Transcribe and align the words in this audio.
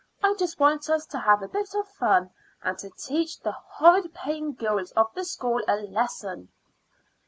I 0.23 0.33
just 0.33 0.59
want 0.59 0.89
us 0.89 1.05
to 1.05 1.19
have 1.19 1.43
a 1.43 1.47
bit 1.47 1.75
of 1.75 1.87
fun, 1.87 2.31
and 2.63 2.75
to 2.79 2.89
teach 2.89 3.39
the 3.39 3.51
horrid 3.51 4.15
paying 4.15 4.55
girls 4.55 4.89
of 4.93 5.13
the 5.13 5.23
school 5.23 5.61
a 5.67 5.75
lesson." 5.75 6.49